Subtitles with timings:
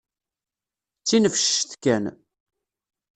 [1.01, 2.05] D tinefcect kan.